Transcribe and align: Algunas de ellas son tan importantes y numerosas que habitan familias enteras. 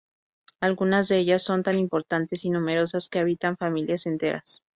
Algunas 0.61 1.09
de 1.09 1.19
ellas 1.19 1.43
son 1.43 1.61
tan 1.61 1.77
importantes 1.77 2.43
y 2.43 2.49
numerosas 2.49 3.07
que 3.07 3.19
habitan 3.19 3.55
familias 3.55 4.07
enteras. 4.07 4.63